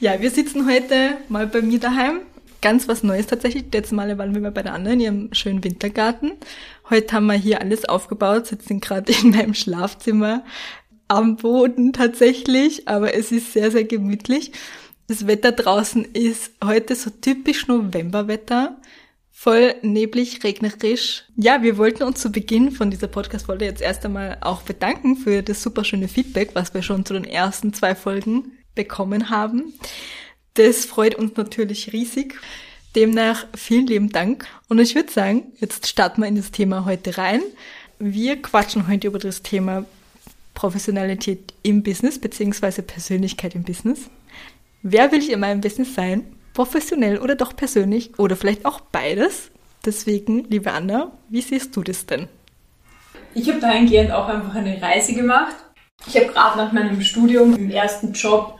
[0.00, 2.20] Ja, wir sitzen heute mal bei mir daheim.
[2.62, 3.64] Ganz was Neues tatsächlich.
[3.72, 6.34] Letztes Mal waren wir mal bei der anderen in ihrem schönen Wintergarten.
[6.88, 10.44] Heute haben wir hier alles aufgebaut, sitzen gerade in meinem Schlafzimmer
[11.08, 14.52] am Boden tatsächlich, aber es ist sehr, sehr gemütlich.
[15.08, 18.76] Das Wetter draußen ist heute so typisch Novemberwetter.
[19.32, 21.24] Voll neblig, regnerisch.
[21.34, 25.42] Ja, wir wollten uns zu Beginn von dieser Podcast-Folge jetzt erst einmal auch bedanken für
[25.42, 29.74] das super schöne Feedback, was wir schon zu den ersten zwei Folgen bekommen haben.
[30.54, 32.36] Das freut uns natürlich riesig.
[32.94, 34.46] Demnach vielen lieben Dank.
[34.68, 37.42] Und ich würde sagen, jetzt starten wir in das Thema heute rein.
[37.98, 39.84] Wir quatschen heute über das Thema
[40.54, 44.08] Professionalität im Business beziehungsweise Persönlichkeit im Business.
[44.82, 46.36] Wer will ich in meinem Business sein?
[46.54, 49.50] Professionell oder doch persönlich oder vielleicht auch beides?
[49.84, 52.28] Deswegen, liebe Anna, wie siehst du das denn?
[53.34, 55.56] Ich habe dahingehend auch einfach eine Reise gemacht.
[56.06, 58.57] Ich habe gerade nach meinem Studium im ersten Job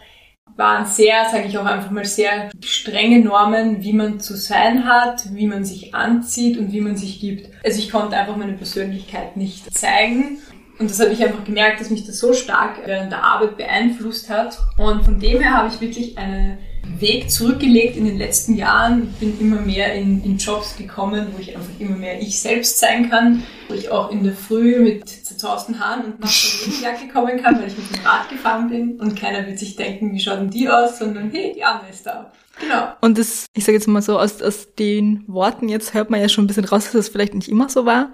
[0.58, 5.22] waren sehr, sage ich auch einfach mal, sehr strenge Normen, wie man zu sein hat,
[5.32, 7.48] wie man sich anzieht und wie man sich gibt.
[7.64, 10.38] Also ich konnte einfach meine Persönlichkeit nicht zeigen.
[10.78, 14.28] Und das habe ich einfach gemerkt, dass mich das so stark während der Arbeit beeinflusst
[14.28, 14.58] hat.
[14.76, 16.58] Und von dem her habe ich wirklich einen
[16.98, 19.14] Weg zurückgelegt in den letzten Jahren.
[19.20, 23.10] Bin immer mehr in, in Jobs gekommen, wo ich einfach immer mehr ich selbst sein
[23.10, 27.42] kann, wo ich auch in der Früh mit zerzausten Haaren und nach der Regenjacke kommen
[27.42, 29.00] kann, weil ich mit dem Rad gefahren bin.
[29.00, 32.06] Und keiner wird sich denken, wie schaut denn die aus, sondern hey, die Anne ist
[32.06, 32.32] da.
[32.60, 32.88] Genau.
[33.00, 36.28] Und das, ich sage jetzt mal so, aus, aus den Worten jetzt hört man ja
[36.28, 38.12] schon ein bisschen raus, dass das vielleicht nicht immer so war.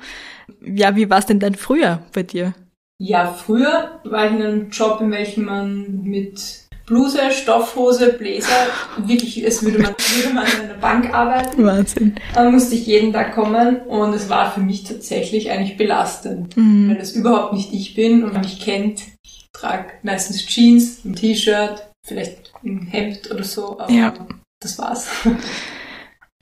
[0.60, 2.54] Ja, wie war es denn dann früher bei dir?
[2.98, 8.66] Ja, früher war ich in einem Job, in welchem man mit Bluse, Stoffhose, Bläser,
[8.98, 11.64] wirklich, es würde man, würde man in einer Bank arbeiten.
[11.64, 12.16] Wahnsinn.
[12.34, 16.90] Dann musste ich jeden Tag kommen und es war für mich tatsächlich eigentlich belastend, mhm.
[16.90, 19.00] weil das überhaupt nicht ich bin und man mich kennt.
[19.24, 24.12] Ich trage meistens Jeans, ein T-Shirt, vielleicht ein Hemd oder so, aber ja.
[24.60, 25.08] das war's.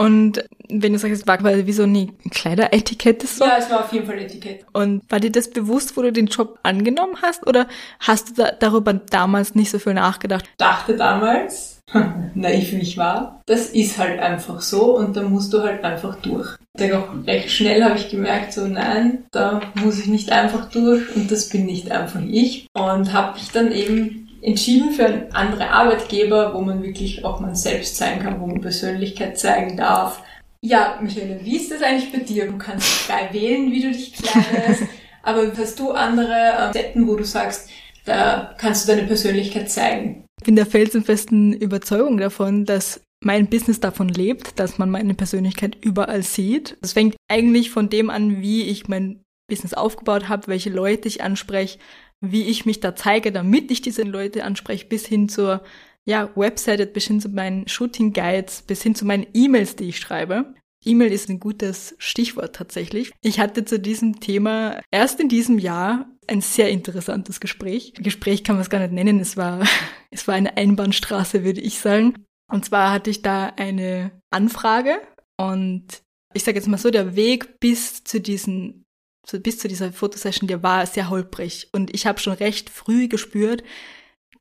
[0.03, 3.45] Und wenn du sagst, es war quasi wie so eine Kleideretikette so?
[3.45, 4.65] Ja, es war auf jeden Fall Etikette.
[4.73, 7.47] Und war dir das bewusst, wo du den Job angenommen hast?
[7.47, 7.69] Oder
[8.01, 10.45] hast du da, darüber damals nicht so viel nachgedacht?
[10.59, 11.83] Dachte damals,
[12.35, 16.17] naiv wie ich war, das ist halt einfach so und da musst du halt einfach
[16.17, 16.57] durch.
[16.77, 21.15] Und auch recht schnell habe ich gemerkt, so nein, da muss ich nicht einfach durch
[21.15, 22.67] und das bin nicht einfach ich.
[22.73, 27.55] Und habe mich dann eben entschieden für einen anderen Arbeitgeber, wo man wirklich auch man
[27.55, 30.23] selbst sein kann, wo man Persönlichkeit zeigen darf.
[30.61, 32.47] Ja, Michaela, wie ist das eigentlich bei dir?
[32.47, 34.85] Du kannst frei wählen, wie du dich kleidest,
[35.23, 37.71] aber hast du andere äh, Setten, wo du sagst,
[38.05, 40.25] da kannst du deine Persönlichkeit zeigen?
[40.41, 45.77] Ich bin der felsenfesten Überzeugung davon, dass mein Business davon lebt, dass man meine Persönlichkeit
[45.81, 46.77] überall sieht.
[46.83, 51.23] Es fängt eigentlich von dem an, wie ich mein Business aufgebaut habe, welche Leute ich
[51.23, 51.79] anspreche,
[52.23, 55.63] wie ich mich da zeige, damit ich diese Leute anspreche, bis hin zur
[56.07, 59.99] ja, Webseite, bis hin zu meinen Shooting Guides, bis hin zu meinen E-Mails, die ich
[59.99, 60.55] schreibe.
[60.87, 63.13] E-Mail ist ein gutes Stichwort tatsächlich.
[63.21, 67.93] Ich hatte zu diesem Thema erst in diesem Jahr ein sehr interessantes Gespräch.
[67.99, 69.21] Gespräch kann man es gar nicht nennen.
[69.21, 69.65] Es war,
[70.11, 72.25] es war eine Einbahnstraße, würde ich sagen.
[72.51, 74.97] Und zwar hatte ich da eine Anfrage
[75.37, 76.03] und
[76.33, 78.82] ich sage jetzt mal so, der Weg bis zu diesen
[79.25, 81.69] so bis zu dieser Fotosession, der war sehr holprig.
[81.73, 83.63] Und ich habe schon recht früh gespürt,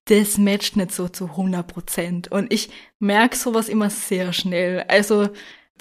[0.05, 2.31] das matcht nicht so zu 100 Prozent.
[2.31, 2.69] Und ich
[2.99, 4.83] merke sowas immer sehr schnell.
[4.87, 5.29] Also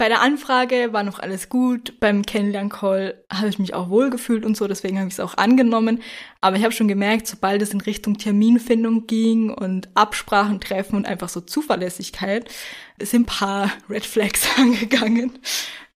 [0.00, 2.00] bei der Anfrage war noch alles gut.
[2.00, 6.00] Beim Kennenlern-Call habe ich mich auch wohlgefühlt und so, deswegen habe ich es auch angenommen.
[6.40, 11.06] Aber ich habe schon gemerkt, sobald es in Richtung Terminfindung ging und Absprachen treffen und
[11.06, 12.50] einfach so Zuverlässigkeit,
[12.98, 15.38] sind ein paar Red Flags angegangen.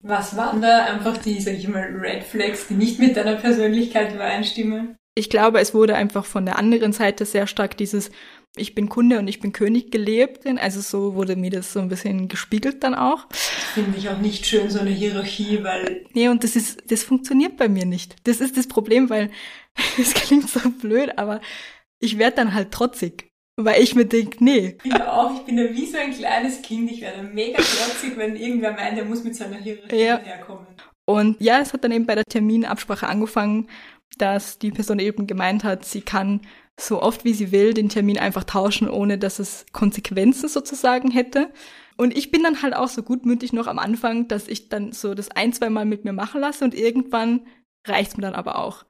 [0.06, 4.14] Was waren da einfach die, sag ich mal, Red Flags, die nicht mit deiner Persönlichkeit
[4.14, 4.96] übereinstimmen?
[5.14, 8.10] Ich glaube, es wurde einfach von der anderen Seite sehr stark dieses
[8.56, 10.46] ich bin Kunde und ich bin König gelebt.
[10.58, 13.26] Also so wurde mir das so ein bisschen gespiegelt dann auch.
[13.32, 16.06] Finde ich auch nicht schön, so eine Hierarchie, weil.
[16.12, 18.14] Nee, und das ist, das funktioniert bei mir nicht.
[18.24, 19.30] Das ist das Problem, weil
[19.98, 21.40] es klingt so blöd, aber
[21.98, 23.32] ich werde dann halt trotzig.
[23.56, 24.76] Weil ich mir denke, nee.
[24.82, 26.90] Ich bin auch, ich bin ja wie so ein kleines Kind.
[26.90, 30.18] Ich werde mega trotzig, wenn irgendwer meint, er muss mit seiner Hierarchie ja.
[30.18, 30.66] herkommen.
[31.06, 33.68] Und ja, es hat dann eben bei der Terminabsprache angefangen,
[34.18, 36.40] dass die Person eben gemeint hat, sie kann
[36.78, 41.52] so oft wie sie will den Termin einfach tauschen, ohne dass es Konsequenzen sozusagen hätte.
[41.96, 45.14] Und ich bin dann halt auch so gutmütig noch am Anfang, dass ich dann so
[45.14, 47.46] das ein, zwei Mal mit mir machen lasse und irgendwann
[47.86, 48.84] reicht's mir dann aber auch.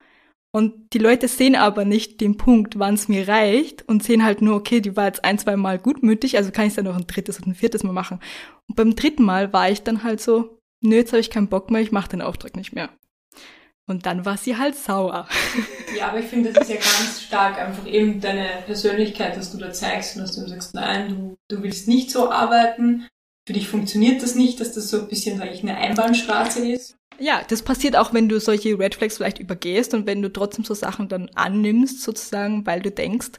[0.54, 4.40] Und die Leute sehen aber nicht den Punkt, wann es mir reicht und sehen halt
[4.40, 7.08] nur, okay, die war jetzt ein, zwei Mal gutmütig, also kann ich dann noch ein
[7.08, 8.20] drittes und ein viertes Mal machen.
[8.68, 11.72] Und beim dritten Mal war ich dann halt so, nö, jetzt habe ich keinen Bock
[11.72, 12.90] mehr, ich mache den Auftrag nicht mehr.
[13.88, 15.26] Und dann war sie halt sauer.
[15.98, 19.58] Ja, aber ich finde, das ist ja ganz stark einfach eben deine Persönlichkeit, dass du
[19.58, 23.08] da zeigst und dass du sagst, nein, du, du willst nicht so arbeiten.
[23.44, 26.96] Für dich funktioniert das nicht, dass das so ein bisschen, sag ich, eine Einbahnstraße ist.
[27.18, 30.64] Ja, das passiert auch, wenn du solche Red Flags vielleicht übergehst und wenn du trotzdem
[30.64, 33.32] so Sachen dann annimmst, sozusagen, weil du denkst,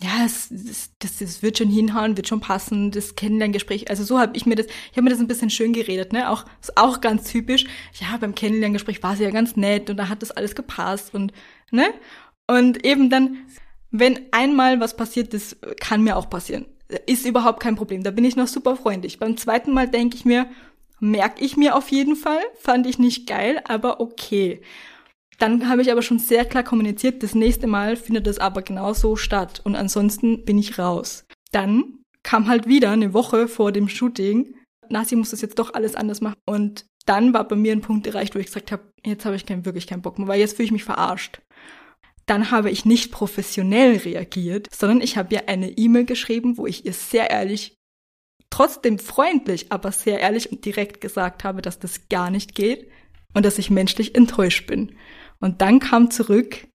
[0.00, 0.48] ja, es,
[1.00, 3.90] das, das wird schon hinhauen, wird schon passen, das Kennenlerngespräch.
[3.90, 6.30] Also so habe ich mir das, ich habe mir das ein bisschen schön geredet, ne?
[6.30, 7.64] Auch ist auch ganz typisch.
[7.94, 11.32] Ja, beim Kennenlerngespräch war sie ja ganz nett und da hat das alles gepasst und
[11.72, 11.86] ne?
[12.46, 13.38] Und eben dann,
[13.90, 16.66] wenn einmal was passiert ist, kann mir auch passieren.
[17.06, 18.02] Ist überhaupt kein Problem.
[18.04, 19.18] Da bin ich noch super freundlich.
[19.18, 20.48] Beim zweiten Mal denke ich mir,
[21.00, 24.60] merke ich mir auf jeden Fall, fand ich nicht geil, aber okay.
[25.38, 28.92] Dann habe ich aber schon sehr klar kommuniziert, das nächste Mal findet das aber genau
[28.92, 31.24] so statt und ansonsten bin ich raus.
[31.52, 34.54] Dann kam halt wieder eine Woche vor dem Shooting,
[34.88, 38.06] Nasi muss das jetzt doch alles anders machen und dann war bei mir ein Punkt
[38.06, 40.56] erreicht, wo ich gesagt habe, jetzt habe ich kein, wirklich keinen Bock mehr, weil jetzt
[40.56, 41.40] fühle ich mich verarscht.
[42.26, 46.84] Dann habe ich nicht professionell reagiert, sondern ich habe ihr eine E-Mail geschrieben, wo ich
[46.84, 47.77] ihr sehr ehrlich,
[48.50, 52.90] trotzdem freundlich, aber sehr ehrlich und direkt gesagt habe, dass das gar nicht geht
[53.34, 54.96] und dass ich menschlich enttäuscht bin.
[55.40, 56.66] Und dann kam zurück,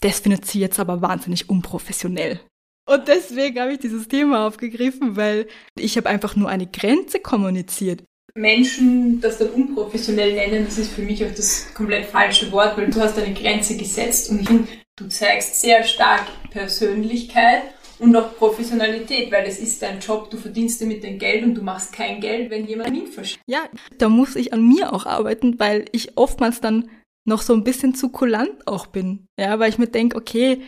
[0.00, 2.40] das findet sie jetzt aber wahnsinnig unprofessionell.
[2.86, 5.46] Und deswegen habe ich dieses Thema aufgegriffen, weil
[5.78, 8.02] ich habe einfach nur eine Grenze kommuniziert.
[8.34, 12.90] Menschen das dann unprofessionell nennen, das ist für mich auch das komplett falsche Wort, weil
[12.90, 17.62] du hast eine Grenze gesetzt und du zeigst sehr stark Persönlichkeit
[18.02, 21.62] und auch Professionalität, weil das ist dein Job, du verdienst damit dein Geld und du
[21.62, 23.42] machst kein Geld, wenn jemand Termin verschickt.
[23.46, 23.60] Ja,
[23.98, 26.90] da muss ich an mir auch arbeiten, weil ich oftmals dann
[27.24, 29.26] noch so ein bisschen zu kulant auch bin.
[29.38, 30.60] Ja, weil ich mir denke, okay,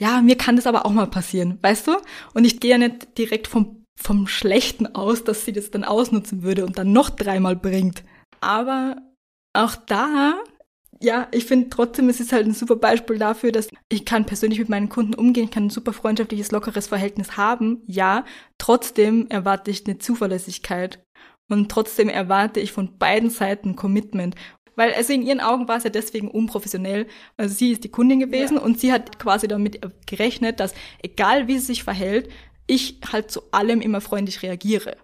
[0.00, 1.96] ja, mir kann das aber auch mal passieren, weißt du?
[2.32, 6.42] Und ich gehe ja nicht direkt vom, vom Schlechten aus, dass sie das dann ausnutzen
[6.42, 8.04] würde und dann noch dreimal bringt.
[8.40, 8.96] Aber
[9.52, 10.42] auch da,
[11.02, 14.58] ja, ich finde trotzdem, es ist halt ein super Beispiel dafür, dass ich kann persönlich
[14.58, 17.82] mit meinen Kunden umgehen, ich kann ein super freundschaftliches, lockeres Verhältnis haben.
[17.86, 18.24] Ja,
[18.58, 21.02] trotzdem erwarte ich eine Zuverlässigkeit.
[21.48, 24.36] Und trotzdem erwarte ich von beiden Seiten Commitment.
[24.76, 27.06] Weil also in ihren Augen war es ja deswegen unprofessionell.
[27.36, 28.62] Also sie ist die Kundin gewesen ja.
[28.62, 32.30] und sie hat quasi damit gerechnet, dass egal wie sie sich verhält,
[32.66, 34.96] ich halt zu allem immer freundlich reagiere.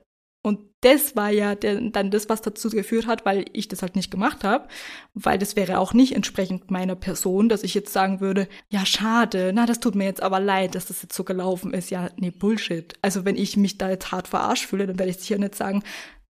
[0.47, 3.97] Und das war ja der, dann das, was dazu geführt hat, weil ich das halt
[3.97, 4.69] nicht gemacht habe,
[5.13, 9.51] weil das wäre auch nicht entsprechend meiner Person, dass ich jetzt sagen würde, ja schade,
[9.53, 11.91] na das tut mir jetzt aber leid, dass das jetzt so gelaufen ist.
[11.91, 12.95] Ja, nee, Bullshit.
[13.03, 15.83] Also wenn ich mich da jetzt hart verarscht fühle, dann werde ich sicher nicht sagen,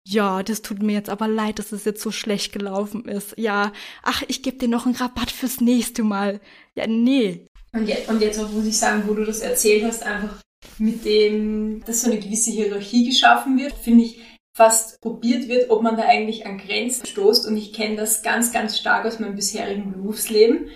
[0.07, 3.35] ja, das tut mir jetzt aber leid, dass es jetzt so schlecht gelaufen ist.
[3.37, 6.41] Ja, ach, ich gebe dir noch einen Rabatt fürs nächste Mal.
[6.73, 7.45] Ja, nee.
[7.73, 10.41] Und jetzt, und jetzt muss ich sagen, wo du das erzählt hast, einfach
[10.77, 14.21] mit dem, dass so eine gewisse Hierarchie geschaffen wird, finde ich,
[14.55, 17.47] fast probiert wird, ob man da eigentlich an Grenzen stoßt.
[17.47, 20.69] Und ich kenne das ganz, ganz stark aus meinem bisherigen Berufsleben.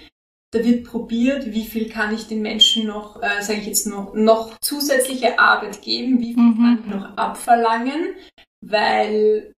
[0.52, 4.14] Da wird probiert, wie viel kann ich den Menschen noch, äh, sage ich jetzt noch,
[4.14, 6.58] noch zusätzliche Arbeit geben, wie viel mhm.
[6.58, 8.16] kann ich noch abverlangen,
[8.62, 9.52] weil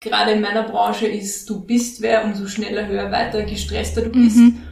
[0.00, 4.36] gerade in meiner Branche ist, du bist wer, umso schneller, höher, weiter, gestresster du bist.
[4.36, 4.62] Mhm.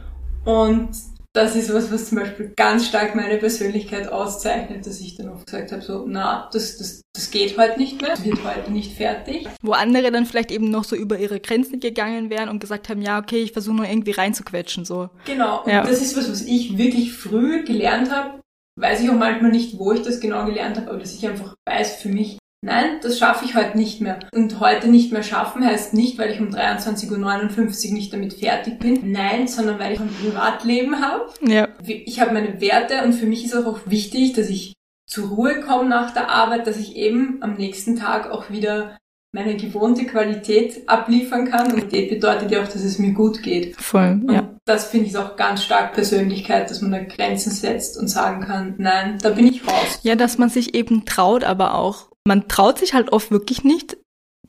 [0.45, 0.91] Und
[1.33, 5.45] das ist was, was zum Beispiel ganz stark meine Persönlichkeit auszeichnet, dass ich dann oft
[5.45, 8.97] gesagt habe, so, na, das, das, das geht heute nicht mehr, das wird heute nicht
[8.97, 9.47] fertig.
[9.61, 13.01] Wo andere dann vielleicht eben noch so über ihre Grenzen gegangen wären und gesagt haben,
[13.01, 15.09] ja, okay, ich versuche nur irgendwie reinzuquetschen, so.
[15.25, 15.83] Genau, und ja.
[15.83, 18.41] das ist was, was ich wirklich früh gelernt habe.
[18.79, 21.55] Weiß ich auch manchmal nicht, wo ich das genau gelernt habe, aber dass ich einfach
[21.67, 24.19] weiß für mich, Nein, das schaffe ich heute nicht mehr.
[24.31, 28.77] Und heute nicht mehr schaffen heißt nicht, weil ich um 23.59 Uhr nicht damit fertig
[28.77, 29.11] bin.
[29.11, 31.25] Nein, sondern weil ich ein Privatleben habe.
[31.41, 31.69] Ja.
[31.83, 34.75] Ich habe meine Werte und für mich ist auch wichtig, dass ich
[35.07, 38.95] zur Ruhe komme nach der Arbeit, dass ich eben am nächsten Tag auch wieder
[39.33, 41.73] meine gewohnte Qualität abliefern kann.
[41.73, 43.75] Und das bedeutet ja auch, dass es mir gut geht.
[43.77, 44.39] Voll, ja.
[44.41, 48.41] Und das finde ich auch ganz stark Persönlichkeit, dass man da Grenzen setzt und sagen
[48.41, 49.99] kann, nein, da bin ich raus.
[50.03, 53.97] Ja, dass man sich eben traut, aber auch man traut sich halt oft wirklich nicht,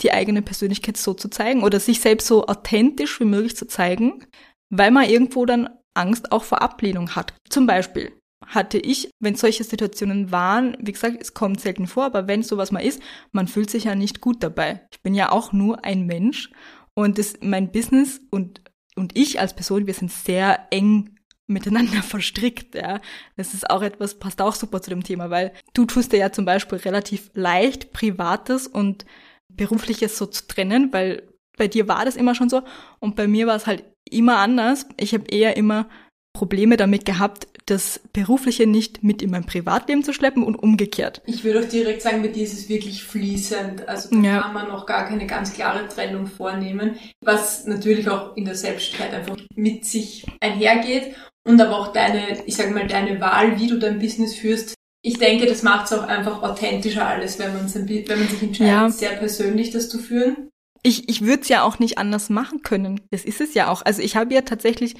[0.01, 4.25] die eigene Persönlichkeit so zu zeigen oder sich selbst so authentisch wie möglich zu zeigen,
[4.71, 7.35] weil man irgendwo dann Angst auch vor Ablehnung hat.
[7.49, 8.13] Zum Beispiel
[8.47, 12.73] hatte ich, wenn solche Situationen waren, wie gesagt, es kommt selten vor, aber wenn sowas
[12.73, 13.01] mal ist,
[13.31, 14.87] man fühlt sich ja nicht gut dabei.
[14.93, 16.51] Ich bin ja auch nur ein Mensch
[16.95, 18.61] und das, mein Business und,
[18.97, 21.12] und ich als Person, wir sind sehr eng
[21.53, 23.01] miteinander verstrickt, ja.
[23.37, 26.33] Das ist auch etwas, passt auch super zu dem Thema, weil du tust dir ja
[26.33, 29.05] zum Beispiel relativ leicht Privates und
[29.49, 31.23] Berufliches so zu trennen, weil
[31.57, 32.63] bei dir war das immer schon so
[32.99, 34.87] und bei mir war es halt immer anders.
[34.97, 35.89] Ich habe eher immer
[36.33, 41.23] Probleme damit gehabt, das Berufliche nicht mit in mein Privatleben zu schleppen und umgekehrt.
[41.27, 43.89] Ich würde auch direkt sagen, bei dir ist es wirklich fließend.
[43.89, 44.41] Also da ja.
[44.41, 49.15] kann man noch gar keine ganz klare Trennung vornehmen, was natürlich auch in der Selbstständigkeit
[49.15, 51.15] einfach mit sich einhergeht
[51.47, 54.75] und aber auch deine, ich sage mal, deine Wahl, wie du dein Business führst.
[55.05, 58.73] Ich denke, das macht es auch einfach authentischer alles, wenn man, wenn man sich entscheidet,
[58.73, 58.91] ja.
[58.91, 60.49] sehr persönlich das zu führen.
[60.85, 63.01] Ich, ich würde es ja auch nicht anders machen können.
[63.11, 63.83] Das ist es ja auch.
[63.83, 64.97] Also ich habe ja tatsächlich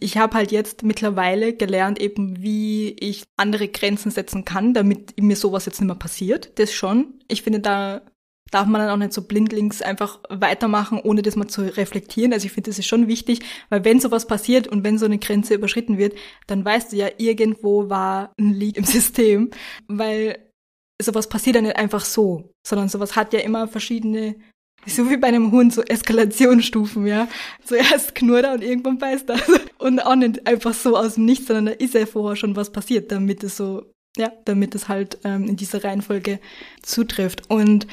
[0.00, 5.36] ich habe halt jetzt mittlerweile gelernt, eben wie ich andere Grenzen setzen kann, damit mir
[5.36, 6.58] sowas jetzt nicht mehr passiert.
[6.58, 7.14] Das schon.
[7.28, 8.02] Ich finde, da
[8.50, 12.32] darf man dann auch nicht so blindlings einfach weitermachen, ohne das mal zu reflektieren.
[12.32, 15.18] Also ich finde, das ist schon wichtig, weil wenn sowas passiert und wenn so eine
[15.18, 16.14] Grenze überschritten wird,
[16.46, 19.50] dann weißt du ja, irgendwo war ein Leak im System,
[19.86, 20.38] weil
[21.00, 24.36] sowas passiert ja nicht einfach so, sondern sowas hat ja immer verschiedene
[24.86, 27.28] so wie bei einem Hund, so Eskalationsstufen, ja.
[27.64, 29.40] Zuerst knurrt er und irgendwann beißt er.
[29.78, 32.72] Und auch nicht einfach so aus dem Nichts, sondern da ist ja vorher schon was
[32.72, 36.40] passiert, damit es so, ja, damit es halt ähm, in dieser Reihenfolge
[36.82, 37.48] zutrifft.
[37.48, 37.86] Und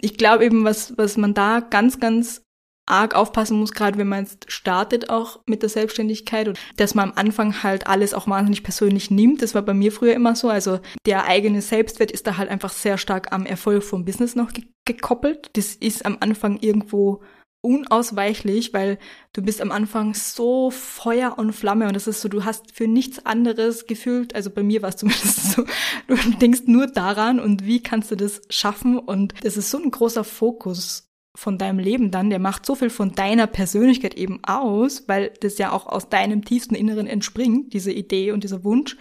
[0.00, 2.42] ich glaube eben, was, was man da ganz, ganz
[2.88, 7.10] arg aufpassen muss, gerade wenn man jetzt startet auch mit der Selbstständigkeit und dass man
[7.10, 9.42] am Anfang halt alles auch wahnsinnig persönlich nimmt.
[9.42, 10.48] Das war bei mir früher immer so.
[10.48, 14.52] Also der eigene Selbstwert ist da halt einfach sehr stark am Erfolg vom Business noch
[14.52, 15.50] ge gekoppelt.
[15.52, 17.20] Das ist am Anfang irgendwo
[17.60, 18.98] unausweichlich, weil
[19.32, 22.86] du bist am Anfang so Feuer und Flamme und das ist so, du hast für
[22.86, 25.64] nichts anderes gefühlt, also bei mir war es zumindest so,
[26.06, 28.98] du denkst nur daran und wie kannst du das schaffen?
[28.98, 32.90] Und das ist so ein großer Fokus von deinem Leben dann, der macht so viel
[32.90, 37.92] von deiner Persönlichkeit eben aus, weil das ja auch aus deinem tiefsten Inneren entspringt, diese
[37.92, 38.96] Idee und dieser Wunsch.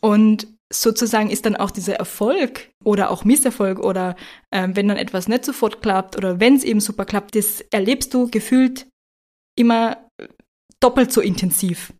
[0.00, 4.16] Und sozusagen ist dann auch dieser Erfolg oder auch Misserfolg oder
[4.50, 8.12] äh, wenn dann etwas nicht sofort klappt oder wenn es eben super klappt, das erlebst
[8.14, 8.86] du gefühlt
[9.56, 10.08] immer
[10.80, 11.92] doppelt so intensiv,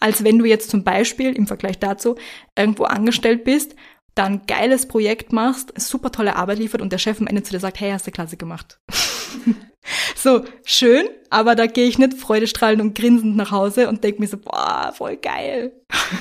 [0.00, 2.16] als wenn du jetzt zum Beispiel im Vergleich dazu
[2.56, 3.74] irgendwo angestellt bist
[4.14, 7.60] dann geiles Projekt machst, super tolle Arbeit liefert und der Chef am Ende zu dir
[7.60, 8.78] sagt, hey, hast du klasse gemacht.
[10.14, 14.28] so, schön, aber da gehe ich nicht freudestrahlend und grinsend nach Hause und denke mir
[14.28, 15.72] so, boah, voll geil.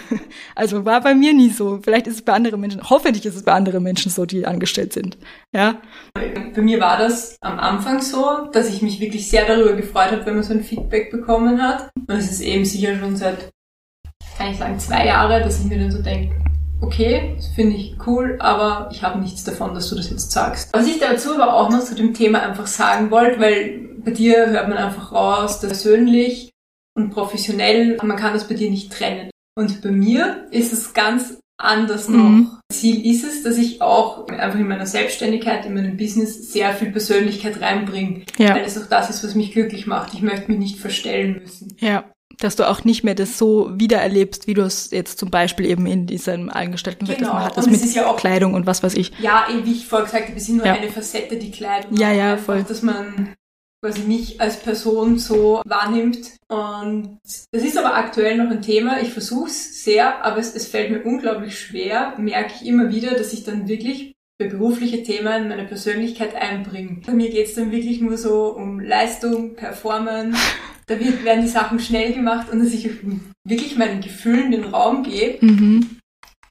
[0.55, 1.79] also war bei mir nie so.
[1.83, 4.93] Vielleicht ist es bei anderen Menschen, hoffentlich ist es bei anderen Menschen so, die angestellt
[4.93, 5.17] sind.
[5.53, 5.81] Ja.
[6.13, 10.25] Bei mir war das am Anfang so, dass ich mich wirklich sehr darüber gefreut habe,
[10.25, 11.89] wenn man so ein Feedback bekommen hat.
[11.95, 13.51] Und es ist eben sicher schon seit,
[14.37, 16.35] kann ich sagen, zwei Jahre, dass ich mir dann so denke,
[16.81, 20.69] okay, das finde ich cool, aber ich habe nichts davon, dass du das jetzt sagst.
[20.73, 24.49] Was ich dazu aber auch noch zu dem Thema einfach sagen wollte, weil bei dir
[24.49, 26.51] hört man einfach raus, dass persönlich
[26.95, 29.29] und professionell, man kann das bei dir nicht trennen.
[29.55, 32.17] Und bei mir ist es ganz anders mhm.
[32.17, 32.59] noch.
[32.73, 36.91] Ziel ist es, dass ich auch einfach in meiner Selbstständigkeit, in meinem Business sehr viel
[36.91, 38.23] Persönlichkeit reinbringe.
[38.37, 38.55] Ja.
[38.55, 40.13] Weil es auch das ist, was mich glücklich macht.
[40.13, 41.75] Ich möchte mich nicht verstellen müssen.
[41.79, 42.05] Ja
[42.43, 45.85] dass du auch nicht mehr das so wiedererlebst, wie du es jetzt zum Beispiel eben
[45.85, 47.33] in diesem Eingestellten genau.
[47.33, 49.11] hattest mit ja auch, Kleidung und was weiß ich.
[49.19, 50.73] Ja, wie ich vorher gesagt habe, es ist nur ja.
[50.73, 51.95] eine Facette, die Kleidung.
[51.97, 52.63] Ja, ja, einfach, voll.
[52.63, 53.33] Dass man
[53.83, 56.37] quasi mich als Person so wahrnimmt.
[56.49, 59.01] Und das ist aber aktuell noch ein Thema.
[59.01, 63.11] Ich versuche es sehr, aber es, es fällt mir unglaublich schwer, merke ich immer wieder,
[63.11, 67.01] dass ich dann wirklich für berufliche Themen meine Persönlichkeit einbringe.
[67.05, 70.39] Bei mir geht es dann wirklich nur so um Leistung, Performance,
[70.91, 72.89] da wird, werden die Sachen schnell gemacht und dass ich
[73.43, 75.45] wirklich meinen Gefühlen den Raum gebe.
[75.45, 75.97] Mhm.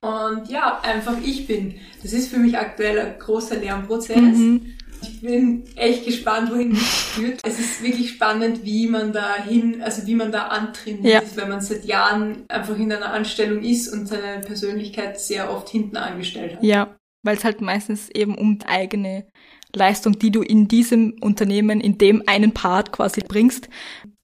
[0.01, 1.75] Und ja, einfach ich bin.
[2.03, 4.17] Das ist für mich aktuell ein großer Lernprozess.
[4.17, 4.75] Mhm.
[5.03, 7.41] Ich bin echt gespannt, wohin das führt.
[7.45, 11.23] Es ist wirklich spannend, wie man da hin, also wie man da antrainiert ja.
[11.37, 15.97] wenn man seit Jahren einfach in einer Anstellung ist und seine Persönlichkeit sehr oft hinten
[15.97, 16.63] angestellt hat.
[16.63, 19.27] Ja, weil es halt meistens eben um eigene
[19.75, 23.69] Leistung, die du in diesem Unternehmen, in dem einen Part quasi bringst,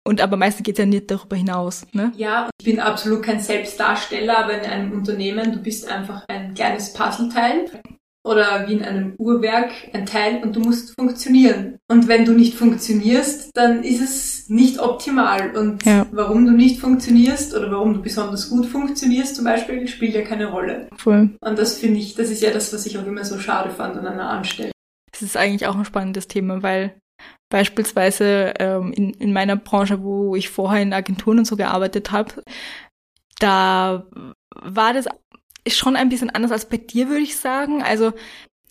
[0.07, 1.87] und aber meistens geht es ja nicht darüber hinaus.
[1.93, 2.13] Ne?
[2.17, 6.93] Ja, ich bin absolut kein Selbstdarsteller, aber in einem Unternehmen, du bist einfach ein kleines
[6.93, 7.71] Puzzleteil
[8.25, 11.79] oder wie in einem Uhrwerk ein Teil und du musst funktionieren.
[11.89, 15.57] Und wenn du nicht funktionierst, dann ist es nicht optimal.
[15.57, 16.07] Und ja.
[16.11, 20.47] warum du nicht funktionierst oder warum du besonders gut funktionierst zum Beispiel, spielt ja keine
[20.47, 20.89] Rolle.
[20.97, 21.31] Voll.
[21.41, 23.97] Und das finde ich, das ist ja das, was ich auch immer so schade fand
[23.97, 24.73] an einer Anstellung.
[25.13, 26.97] Das ist eigentlich auch ein spannendes Thema, weil
[27.49, 32.43] Beispielsweise ähm, in, in meiner Branche, wo ich vorher in Agenturen und so gearbeitet habe,
[33.39, 34.07] da
[34.55, 35.07] war das
[35.69, 37.83] schon ein bisschen anders als bei dir, würde ich sagen.
[37.83, 38.13] Also,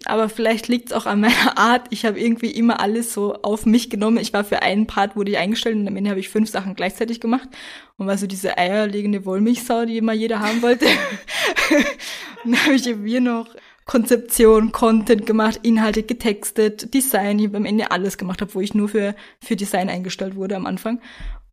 [0.06, 1.88] aber vielleicht liegt es auch an meiner Art.
[1.90, 4.18] Ich habe irgendwie immer alles so auf mich genommen.
[4.18, 6.76] Ich war für einen Part, wurde ich eingestellt und am Ende habe ich fünf Sachen
[6.76, 7.50] gleichzeitig gemacht.
[7.98, 10.86] Und war so diese eierlegende Wollmilchsau, die immer jeder haben wollte.
[12.44, 13.48] dann habe ich eben hier noch
[13.86, 18.90] Konzeption, Content gemacht, Inhalte getextet, Design, ich habe am Ende alles gemacht, wo ich nur
[18.90, 21.00] für, für Design eingestellt wurde am Anfang.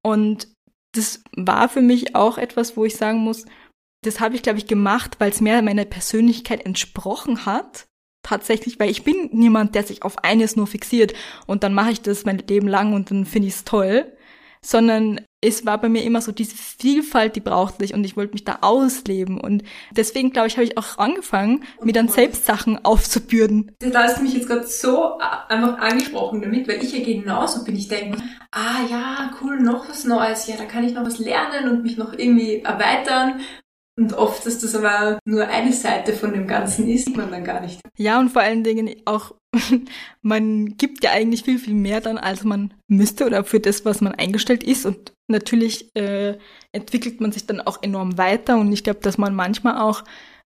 [0.02, 0.48] Und
[0.92, 3.44] das war für mich auch etwas, wo ich sagen muss,
[4.02, 7.86] das habe ich, glaube ich, gemacht, weil es mehr meiner Persönlichkeit entsprochen hat.
[8.24, 11.12] Tatsächlich, weil ich bin niemand, der sich auf eines nur fixiert
[11.46, 14.16] und dann mache ich das mein Leben lang und dann finde ich es toll,
[14.64, 18.32] sondern es war bei mir immer so diese Vielfalt, die brauchte ich und ich wollte
[18.32, 22.82] mich da ausleben und deswegen glaube ich, habe ich auch angefangen, mir dann selbst Sachen
[22.84, 23.72] aufzubürden.
[23.80, 27.76] Da hast du mich jetzt gerade so einfach angesprochen damit, weil ich ja genauso bin.
[27.76, 28.18] Ich denke,
[28.52, 31.96] ah ja, cool, noch was Neues, ja, da kann ich noch was lernen und mich
[31.96, 33.40] noch irgendwie erweitern
[33.98, 37.44] und oft, dass das aber nur eine Seite von dem Ganzen ist, sieht man dann
[37.44, 37.80] gar nicht.
[37.98, 39.34] Ja, und vor allen Dingen auch,
[40.22, 44.00] man gibt ja eigentlich viel, viel mehr dann, als man müsste oder für das, was
[44.00, 44.86] man eingestellt ist.
[44.86, 46.38] Und natürlich äh,
[46.72, 48.56] entwickelt man sich dann auch enorm weiter.
[48.56, 50.04] Und ich glaube, dass man manchmal auch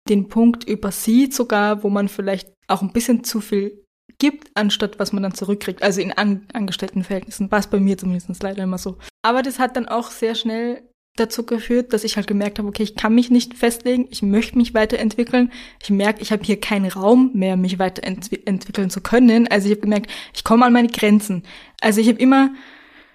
[0.08, 3.84] den Punkt übersieht, sogar, wo man vielleicht auch ein bisschen zu viel
[4.18, 5.82] gibt, anstatt was man dann zurückkriegt.
[5.82, 8.98] Also in An Angestelltenverhältnissen war es bei mir zumindest leider immer so.
[9.22, 10.82] Aber das hat dann auch sehr schnell
[11.16, 14.56] dazu geführt, dass ich halt gemerkt habe, okay, ich kann mich nicht festlegen, ich möchte
[14.56, 15.50] mich weiterentwickeln.
[15.82, 19.48] Ich merke, ich habe hier keinen Raum mehr, mich weiterentwickeln zu können.
[19.48, 21.42] Also ich habe gemerkt, ich komme an meine Grenzen.
[21.80, 22.50] Also ich habe immer,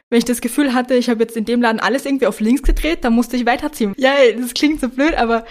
[0.10, 2.63] wenn ich das Gefühl hatte, ich habe jetzt in dem Laden alles irgendwie auf links
[2.63, 3.93] gedreht, dann musste ich weiterziehen.
[3.98, 5.46] Ja, das klingt so blöd, aber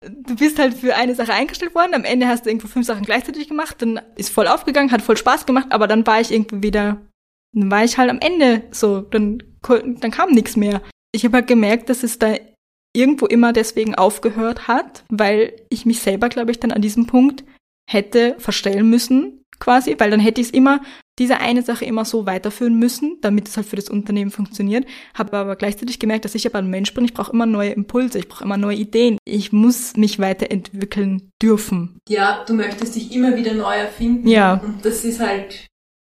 [0.00, 3.04] du bist halt für eine Sache eingestellt worden, am Ende hast du irgendwo fünf Sachen
[3.04, 6.62] gleichzeitig gemacht, dann ist voll aufgegangen, hat voll Spaß gemacht, aber dann war ich irgendwie
[6.62, 7.00] wieder,
[7.52, 10.80] dann war ich halt am Ende so, dann, dann kam nichts mehr
[11.18, 12.36] ich habe halt gemerkt, dass es da
[12.94, 17.42] irgendwo immer deswegen aufgehört hat, weil ich mich selber, glaube ich, dann an diesem Punkt
[17.90, 20.80] hätte verstellen müssen, quasi, weil dann hätte ich es immer,
[21.18, 24.86] diese eine Sache immer so weiterführen müssen, damit es halt für das Unternehmen funktioniert.
[25.14, 28.20] Habe aber gleichzeitig gemerkt, dass ich aber ein Mensch bin, ich brauche immer neue Impulse,
[28.20, 29.18] ich brauche immer neue Ideen.
[29.24, 31.98] Ich muss mich weiterentwickeln dürfen.
[32.08, 34.28] Ja, du möchtest dich immer wieder neu erfinden.
[34.28, 34.60] Ja.
[34.64, 35.66] Und das ist halt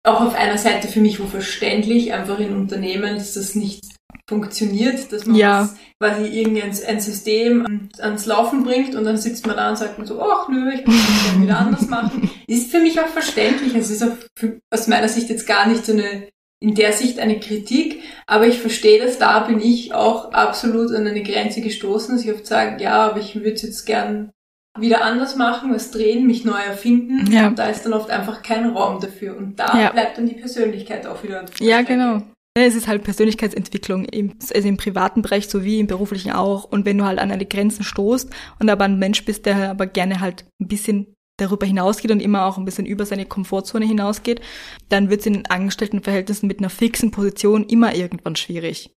[0.04, 3.97] auch auf einer Seite für mich wo verständlich, einfach in Unternehmen ist das nicht
[4.28, 5.68] funktioniert, dass man ja.
[5.98, 9.96] quasi irgendwie ein, ein System ans Laufen bringt und dann sitzt man da und sagt
[9.96, 12.30] man so, ach nö, ich muss das wieder anders machen.
[12.46, 13.74] Ist für mich auch verständlich.
[13.74, 16.28] Es ist auch für, aus meiner Sicht jetzt gar nicht so eine,
[16.60, 21.06] in der Sicht eine Kritik, aber ich verstehe das, da bin ich auch absolut an
[21.06, 24.30] eine Grenze gestoßen, dass ich oft sage, ja, aber ich würde es jetzt gern
[24.78, 27.32] wieder anders machen, was drehen, mich neu erfinden.
[27.32, 27.48] Ja.
[27.48, 29.36] Und da ist dann oft einfach kein Raum dafür.
[29.36, 29.90] Und da ja.
[29.90, 31.46] bleibt dann die Persönlichkeit auch wieder.
[31.60, 32.22] Ja, genau.
[32.66, 36.64] Es ist halt Persönlichkeitsentwicklung, im, also im privaten Bereich sowie im beruflichen auch.
[36.64, 39.86] Und wenn du halt an eine Grenzen stoßt und aber ein Mensch bist, der aber
[39.86, 44.40] gerne halt ein bisschen darüber hinausgeht und immer auch ein bisschen über seine Komfortzone hinausgeht,
[44.88, 48.90] dann wird es in Angestelltenverhältnissen mit einer fixen Position immer irgendwann schwierig.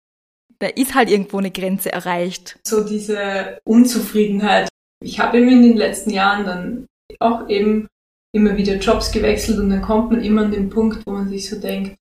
[0.59, 2.59] Da ist halt irgendwo eine Grenze erreicht.
[2.67, 4.69] So diese Unzufriedenheit.
[5.03, 6.87] Ich habe eben in den letzten Jahren dann
[7.19, 7.89] auch eben
[8.33, 11.49] immer wieder Jobs gewechselt und dann kommt man immer an den Punkt, wo man sich
[11.49, 11.97] so denkt,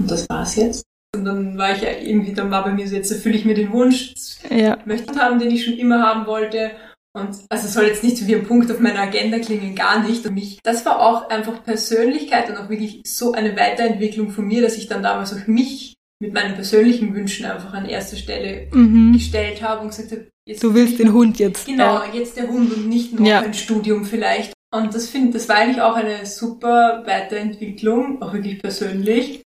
[0.00, 0.84] und das war's jetzt.
[1.14, 3.54] Und dann war ich ja irgendwie, dann war bei mir so, jetzt erfülle ich mir
[3.54, 4.14] den Wunsch,
[4.50, 4.78] ja.
[4.84, 6.72] möchte haben, den ich schon immer haben wollte.
[7.16, 10.26] Und also soll jetzt nicht so wie ein Punkt auf meiner Agenda klingen, gar nicht.
[10.26, 14.62] Und mich, das war auch einfach Persönlichkeit und auch wirklich so eine Weiterentwicklung von mir,
[14.62, 19.12] dass ich dann damals auch mich mit meinen persönlichen Wünschen einfach an erste Stelle mhm.
[19.12, 21.66] gestellt habe und gesagt habe, jetzt du willst den Hund jetzt.
[21.66, 22.12] Genau, ja.
[22.12, 23.40] jetzt der Hund und nicht nur ja.
[23.40, 24.52] ein Studium vielleicht.
[24.74, 29.43] Und das finde, das war eigentlich auch eine super Weiterentwicklung, auch wirklich persönlich.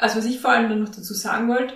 [0.00, 1.74] Also was ich vor allem dann noch dazu sagen wollte,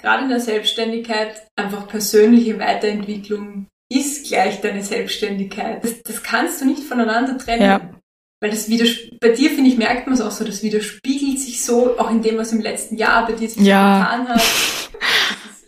[0.00, 5.84] gerade in der Selbstständigkeit einfach persönliche Weiterentwicklung ist gleich deine Selbstständigkeit.
[5.84, 7.62] Das, das kannst du nicht voneinander trennen.
[7.62, 7.90] Ja.
[8.40, 8.68] Weil das
[9.20, 12.22] bei dir, finde ich, merkt man es auch so, das widerspiegelt sich so, auch in
[12.22, 14.00] dem, was im letzten Jahr bei dir sich ja.
[14.00, 14.42] getan hat.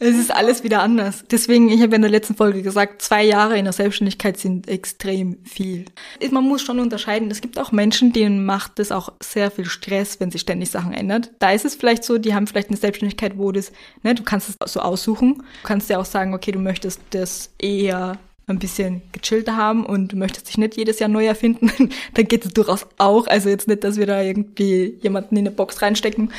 [0.05, 1.25] Es ist alles wieder anders.
[1.31, 5.39] Deswegen, ich habe in der letzten Folge gesagt, zwei Jahre in der Selbstständigkeit sind extrem
[5.45, 5.87] viel.
[6.31, 7.31] Man muss schon unterscheiden.
[7.31, 10.93] Es gibt auch Menschen, denen macht es auch sehr viel Stress, wenn sich ständig Sachen
[10.93, 11.31] ändert.
[11.39, 14.51] Da ist es vielleicht so, die haben vielleicht eine Selbstständigkeit, wo das, ne, du kannst
[14.51, 15.37] es so aussuchen.
[15.39, 20.13] Du kannst ja auch sagen, okay, du möchtest das eher ein bisschen gechillter haben und
[20.13, 21.71] du möchtest dich nicht jedes Jahr neu erfinden,
[22.15, 23.27] dann geht es durchaus auch.
[23.27, 26.31] Also jetzt nicht, dass wir da irgendwie jemanden in eine Box reinstecken.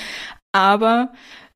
[0.52, 1.12] Aber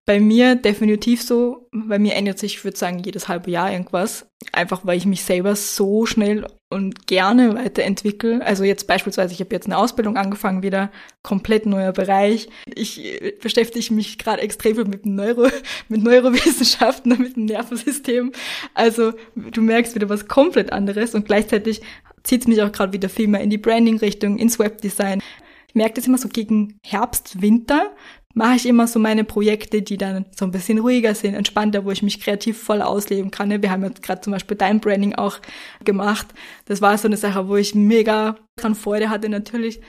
[0.09, 1.69] bei mir definitiv so.
[1.71, 4.25] Bei mir ändert sich, ich würde sagen, jedes halbe Jahr irgendwas.
[4.51, 8.43] Einfach weil ich mich selber so schnell und gerne weiterentwickle.
[8.43, 10.89] Also jetzt beispielsweise, ich habe jetzt eine Ausbildung angefangen, wieder
[11.21, 12.49] komplett neuer Bereich.
[12.73, 15.47] Ich äh, beschäftige mich gerade extrem viel mit Neuro,
[15.89, 18.31] mit Neurowissenschaften und mit dem Nervensystem.
[18.73, 21.81] Also du merkst wieder was komplett anderes und gleichzeitig
[22.23, 25.21] zieht es mich auch gerade wieder viel mehr in die Branding-Richtung, ins Webdesign.
[25.67, 27.91] Ich merke das immer so gegen Herbst, Winter,
[28.35, 31.91] mache ich immer so meine Projekte, die dann so ein bisschen ruhiger sind, entspannter, wo
[31.91, 33.49] ich mich kreativ voll ausleben kann.
[33.61, 35.39] Wir haben jetzt gerade zum Beispiel Dein Branding auch
[35.83, 36.27] gemacht.
[36.65, 39.81] Das war so eine Sache, wo ich mega dran Freude hatte natürlich.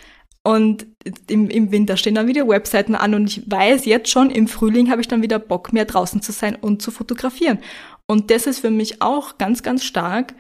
[0.43, 0.87] Und
[1.29, 4.91] im, im Winter stehen dann wieder Webseiten an und ich weiß jetzt schon, im Frühling
[4.91, 7.59] habe ich dann wieder Bock, mehr draußen zu sein und zu fotografieren.
[8.07, 10.35] Und das ist für mich auch ganz, ganz stark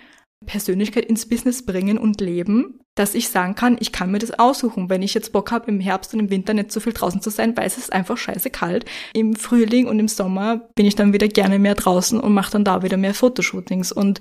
[0.47, 4.91] Persönlichkeit ins Business bringen und leben, dass ich sagen kann, ich kann mir das aussuchen.
[4.91, 7.31] Wenn ich jetzt Bock habe, im Herbst und im Winter nicht so viel draußen zu
[7.31, 8.85] sein, weil es ist einfach scheiße kalt.
[9.15, 12.65] Im Frühling und im Sommer bin ich dann wieder gerne mehr draußen und mache dann
[12.65, 13.93] da wieder mehr Fotoshootings.
[13.93, 14.21] Und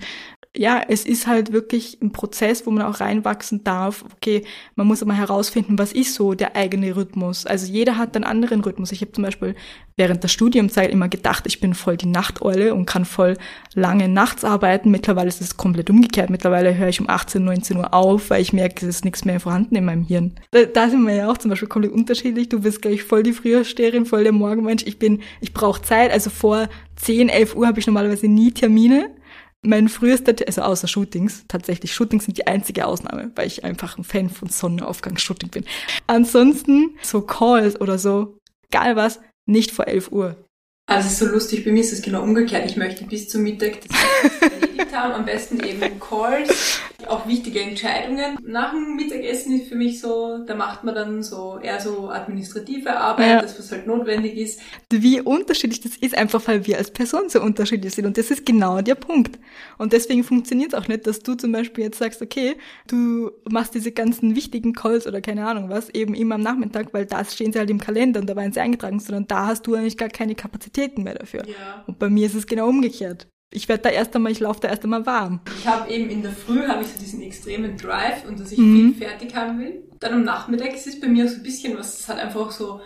[0.55, 4.05] ja, es ist halt wirklich ein Prozess, wo man auch reinwachsen darf.
[4.15, 7.45] Okay, man muss aber herausfinden, was ist so der eigene Rhythmus.
[7.45, 8.91] Also jeder hat einen anderen Rhythmus.
[8.91, 9.55] Ich habe zum Beispiel
[9.95, 13.37] während der Studiumzeit immer gedacht, ich bin voll die Nachteule und kann voll
[13.75, 14.89] lange nachts arbeiten.
[14.89, 16.29] Mittlerweile ist es komplett umgekehrt.
[16.29, 19.39] Mittlerweile höre ich um 18, 19 Uhr auf, weil ich merke, es ist nichts mehr
[19.39, 20.35] vorhanden in meinem Hirn.
[20.51, 22.49] Da, da sind wir ja auch zum Beispiel komplett unterschiedlich.
[22.49, 24.83] Du bist gleich voll die Frühaufsteherin, voll der Morgenmensch.
[24.85, 26.11] Ich bin, ich brauche Zeit.
[26.11, 26.67] Also vor
[26.97, 29.15] 10, 11 Uhr habe ich normalerweise nie Termine.
[29.61, 34.05] Mein frühester, also außer Shootings, tatsächlich, Shootings sind die einzige Ausnahme, weil ich einfach ein
[34.05, 35.65] Fan von Sonnenaufgangsshooting bin.
[36.07, 38.37] Ansonsten, so Calls oder so,
[38.69, 40.37] egal was, nicht vor 11 Uhr.
[40.85, 42.69] Also es ist so lustig, bei mir ist es genau umgekehrt.
[42.69, 48.37] Ich möchte bis zum Mittag das erledigt haben, am besten eben Calls, auch wichtige Entscheidungen.
[48.43, 52.95] Nach dem Mittagessen ist für mich so, da macht man dann so eher so administrative
[52.95, 53.41] Arbeit, ja.
[53.41, 54.59] das was halt notwendig ist.
[54.91, 58.45] Wie unterschiedlich das ist, einfach weil wir als Person so unterschiedlich sind und das ist
[58.45, 59.39] genau der Punkt.
[59.77, 62.55] Und deswegen funktioniert es auch nicht, dass du zum Beispiel jetzt sagst, okay,
[62.87, 67.05] du machst diese ganzen wichtigen Calls oder keine Ahnung was, eben immer am Nachmittag, weil
[67.05, 69.75] da stehen sie halt im Kalender und da waren sie eingetragen, sondern da hast du
[69.75, 71.45] eigentlich gar keine Kapazitäten mehr dafür.
[71.45, 71.83] Ja.
[71.87, 74.67] Und bei mir ist es genau umgekehrt ich werde da erst einmal, ich laufe da
[74.67, 75.41] erst einmal warm.
[75.57, 78.59] Ich habe eben in der Früh habe ich so diesen extremen Drive und dass ich
[78.59, 78.93] mhm.
[78.93, 79.83] viel fertig haben will.
[79.99, 82.81] Dann am Nachmittag ist es bei mir so ein bisschen was, es hat einfach so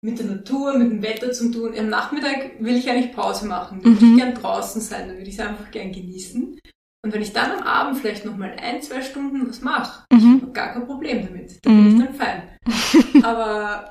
[0.00, 1.74] mit der Natur, mit dem Wetter zu tun.
[1.76, 4.12] Am Nachmittag will ich eigentlich Pause machen, will mhm.
[4.12, 6.58] ich gern draußen sein, dann will ich es einfach gern genießen.
[7.04, 10.42] Und wenn ich dann am Abend vielleicht nochmal ein, zwei Stunden was mache, mhm.
[10.42, 11.64] habe gar kein Problem damit.
[11.64, 12.04] Da bin ich mhm.
[12.04, 12.42] dann fein.
[13.22, 13.90] Aber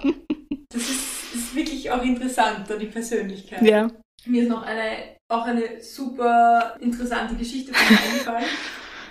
[0.70, 3.62] das ist, ist wirklich auch interessant, da die Persönlichkeit.
[3.62, 3.90] Ja.
[4.26, 8.50] Mir ist noch eine auch eine super interessante Geschichte von mir eingefallen.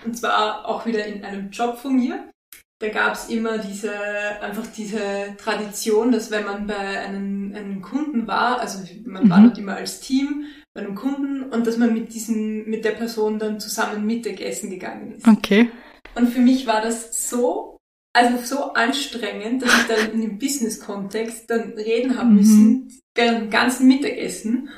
[0.05, 2.31] Und zwar auch wieder in einem Job von mir.
[2.79, 3.93] Da gab es immer diese,
[4.41, 9.31] einfach diese Tradition, dass wenn man bei einem, einem Kunden war, also man mhm.
[9.31, 12.91] war dort immer als Team bei einem Kunden und dass man mit diesem, mit der
[12.93, 15.27] Person dann zusammen Mittagessen gegangen ist.
[15.27, 15.71] Okay.
[16.15, 17.79] Und für mich war das so,
[18.15, 22.37] also so anstrengend, dass ich dann in dem Business-Kontext dann reden haben mhm.
[22.37, 24.69] müssen, beim ganzen Mittagessen.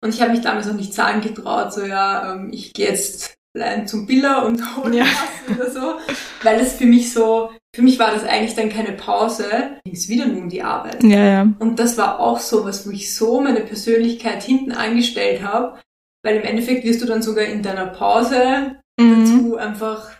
[0.00, 3.34] Und ich habe mich damals auch nicht sagen getraut, so ja, ähm, ich gehe jetzt
[3.54, 5.04] allein zum Biller und hole ja.
[5.48, 5.94] was oder so.
[6.42, 9.46] Weil es für mich so, für mich war das eigentlich dann keine Pause,
[9.84, 11.02] ging es wieder nur um die Arbeit.
[11.02, 11.52] Ja, ja.
[11.58, 15.78] Und das war auch so was, wo ich so meine Persönlichkeit hinten angestellt habe,
[16.22, 19.24] weil im Endeffekt wirst du dann sogar in deiner Pause mhm.
[19.24, 20.17] dazu einfach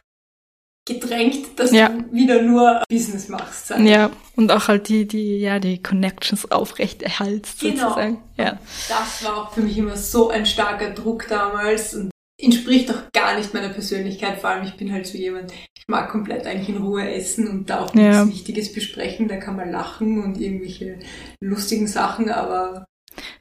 [0.88, 1.90] gedrängt, dass ja.
[1.90, 3.70] du wieder nur Business machst.
[3.78, 7.88] Ja, und auch halt die, die, ja, die Connections aufrechterhaltst genau.
[7.88, 8.18] sozusagen.
[8.36, 8.58] Ja.
[8.88, 13.36] Das war auch für mich immer so ein starker Druck damals und entspricht auch gar
[13.36, 14.40] nicht meiner Persönlichkeit.
[14.40, 17.68] Vor allem, ich bin halt so jemand, ich mag komplett eigentlich in Ruhe essen und
[17.68, 18.26] da auch nichts ja.
[18.26, 19.28] Wichtiges besprechen.
[19.28, 20.98] Da kann man lachen und irgendwelche
[21.40, 22.86] lustigen Sachen, aber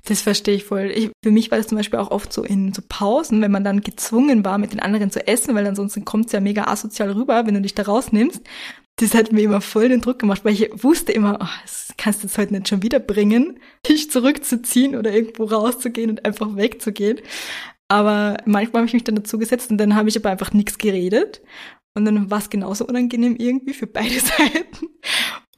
[0.06, 0.92] das verstehe ich voll.
[0.94, 3.63] Ich, für mich war das zum Beispiel auch oft so in so Pausen, wenn man
[3.63, 7.12] dann gezwungen war, mit den anderen zu essen, weil ansonsten kommt es ja mega asozial
[7.12, 8.42] rüber, wenn du dich da rausnimmst.
[9.00, 12.24] Das hat mir immer voll den Druck gemacht, weil ich wusste immer, oh, das kannst
[12.24, 17.20] du jetzt heute nicht schon wieder bringen, dich zurückzuziehen oder irgendwo rauszugehen und einfach wegzugehen.
[17.90, 20.78] Aber manchmal habe ich mich dann dazu gesetzt und dann habe ich aber einfach nichts
[20.78, 21.42] geredet.
[21.98, 24.90] Und dann war es genauso unangenehm irgendwie für beide Seiten.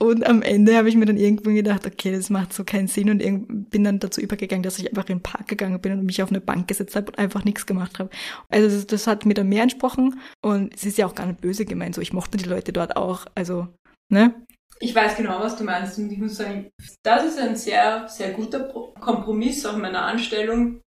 [0.02, 3.10] Und am Ende habe ich mir dann irgendwann gedacht, okay, das macht so keinen Sinn
[3.10, 6.24] und bin dann dazu übergegangen, dass ich einfach in den Park gegangen bin und mich
[6.24, 8.10] auf eine Bank gesetzt habe und einfach nichts gemacht habe.
[8.48, 11.42] Also das, das hat mir dann mehr entsprochen und es ist ja auch gar nicht
[11.42, 11.96] böse gemeint.
[11.96, 13.26] So, ich mochte die Leute dort auch.
[13.36, 13.68] Also,
[14.08, 14.34] ne?
[14.80, 16.70] Ich weiß genau, was du meinst und ich muss sagen,
[17.04, 18.70] das ist ein sehr, sehr guter
[19.02, 20.80] Kompromiss in meiner Anstellung.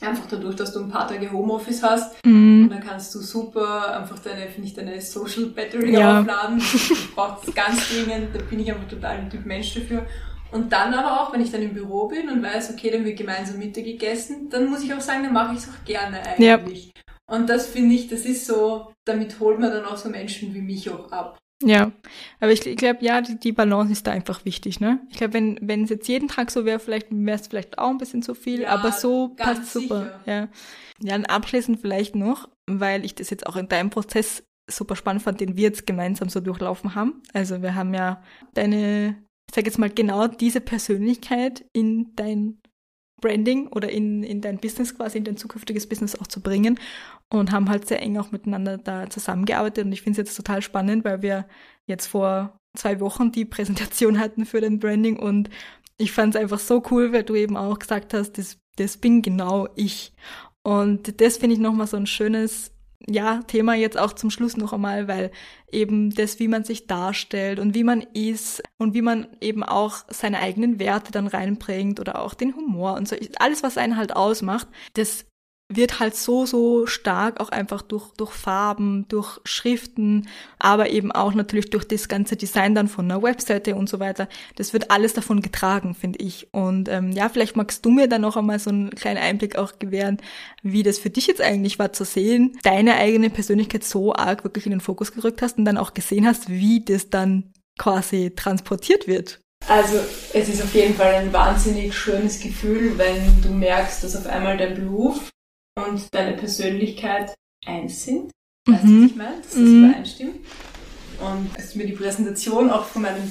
[0.00, 2.64] Einfach dadurch, dass du ein paar Tage Homeoffice hast mhm.
[2.64, 6.20] und dann kannst du super einfach deine, finde ich, deine Social Battery ja.
[6.20, 6.58] aufladen.
[6.58, 10.04] Ich brauche das ganz dringend, da bin ich einfach total ein Typ Mensch dafür.
[10.50, 13.18] Und dann aber auch, wenn ich dann im Büro bin und weiß, okay, dann wird
[13.18, 16.86] gemeinsam Mittag gegessen, dann muss ich auch sagen, dann mache ich es auch gerne eigentlich.
[16.86, 17.02] Ja.
[17.26, 20.60] Und das finde ich, das ist so, damit holt man dann auch so Menschen wie
[20.60, 21.38] mich auch ab.
[21.62, 21.92] Ja,
[22.40, 25.00] aber ich, ich glaube, ja, die, die, Balance ist da einfach wichtig, ne?
[25.10, 27.90] Ich glaube, wenn wenn es jetzt jeden Tag so wäre, vielleicht wäre es vielleicht auch
[27.90, 30.00] ein bisschen zu viel, ja, aber so passt super.
[30.00, 30.20] Sicher.
[30.26, 30.48] Ja.
[31.00, 35.22] Ja, und abschließend vielleicht noch, weil ich das jetzt auch in deinem Prozess super spannend
[35.22, 37.22] fand, den wir jetzt gemeinsam so durchlaufen haben.
[37.32, 38.22] Also wir haben ja
[38.54, 39.16] deine,
[39.48, 42.58] ich sag jetzt mal genau diese Persönlichkeit in dein
[43.20, 46.78] Branding oder in, in dein Business quasi, in dein zukünftiges Business auch zu bringen
[47.32, 50.62] und haben halt sehr eng auch miteinander da zusammengearbeitet und ich finde es jetzt total
[50.62, 51.46] spannend, weil wir
[51.86, 55.48] jetzt vor zwei Wochen die Präsentation hatten für den Branding und
[55.96, 59.22] ich fand es einfach so cool, weil du eben auch gesagt hast, das, das bin
[59.22, 60.12] genau ich.
[60.64, 62.73] Und das finde ich nochmal so ein schönes
[63.08, 65.30] ja, Thema jetzt auch zum Schluss noch einmal, weil
[65.70, 70.04] eben das, wie man sich darstellt und wie man ist und wie man eben auch
[70.08, 74.14] seine eigenen Werte dann reinbringt oder auch den Humor und so, alles, was einen halt
[74.14, 75.26] ausmacht, das
[75.76, 81.34] wird halt so, so stark auch einfach durch, durch Farben, durch Schriften, aber eben auch
[81.34, 84.28] natürlich durch das ganze Design dann von einer Webseite und so weiter.
[84.56, 86.48] Das wird alles davon getragen, finde ich.
[86.52, 89.78] Und ähm, ja, vielleicht magst du mir dann noch einmal so einen kleinen Einblick auch
[89.78, 90.18] gewähren,
[90.62, 94.66] wie das für dich jetzt eigentlich war zu sehen, deine eigene Persönlichkeit so arg wirklich
[94.66, 99.08] in den Fokus gerückt hast und dann auch gesehen hast, wie das dann quasi transportiert
[99.08, 99.40] wird.
[99.68, 99.98] Also
[100.32, 104.56] es ist auf jeden Fall ein wahnsinnig schönes Gefühl, wenn du merkst, dass auf einmal
[104.56, 105.30] dein Beruf
[105.76, 107.34] und deine Persönlichkeit
[107.66, 108.30] eins sind.
[108.66, 109.02] Weißt du, mhm.
[109.02, 109.36] was ich meine?
[109.36, 109.84] Dass das mhm.
[109.84, 110.36] übereinstimmt.
[111.20, 113.30] Und als du mir die Präsentation auch von meinem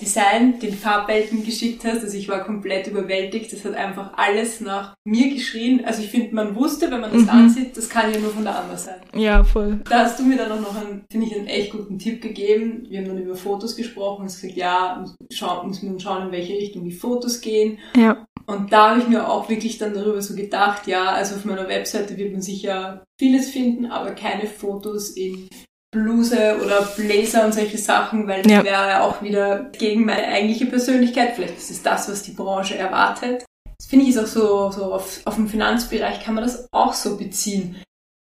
[0.00, 3.52] Design, den Farbwelten geschickt hast, also ich war komplett überwältigt.
[3.52, 5.84] Das hat einfach alles nach mir geschrien.
[5.84, 7.28] Also ich finde, man wusste, wenn man das mhm.
[7.28, 9.00] ansieht, das kann ja nur von der Anna sein.
[9.14, 9.80] Ja, voll.
[9.88, 12.86] Da hast du mir dann auch noch einen, finde ich, einen echt guten Tipp gegeben.
[12.88, 16.54] Wir haben dann über Fotos gesprochen und gesagt, ja, schau, muss man schauen, in welche
[16.54, 17.78] Richtung die Fotos gehen.
[17.94, 18.26] Ja.
[18.50, 21.68] Und da habe ich mir auch wirklich dann darüber so gedacht, ja, also auf meiner
[21.68, 25.48] Webseite wird man sicher vieles finden, aber keine Fotos in
[25.92, 28.64] Bluse oder Blazer und solche Sachen, weil das ja.
[28.64, 31.34] wäre ja auch wieder gegen meine eigentliche Persönlichkeit.
[31.34, 33.44] Vielleicht ist es das, was die Branche erwartet.
[33.78, 36.92] Das finde ich ist auch so, so auf, auf dem Finanzbereich kann man das auch
[36.92, 37.76] so beziehen.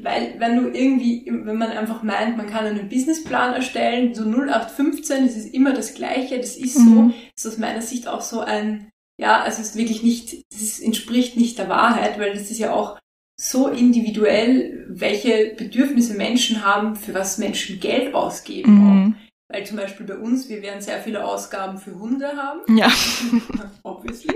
[0.02, 5.26] Weil wenn du irgendwie, wenn man einfach meint, man kann einen Businessplan erstellen, so 0815,
[5.26, 6.96] das ist immer das Gleiche, das ist mhm.
[6.96, 10.46] so, das ist aus meiner Sicht auch so ein, ja, also es ist wirklich nicht,
[10.52, 13.00] das entspricht nicht der Wahrheit, weil das ist ja auch
[13.40, 18.74] so individuell, welche Bedürfnisse Menschen haben, für was Menschen Geld ausgeben.
[18.74, 19.16] Mhm.
[19.50, 22.78] Weil zum Beispiel bei uns, wir werden sehr viele Ausgaben für Hunde haben.
[22.78, 22.92] Ja.
[23.84, 24.34] Obviously.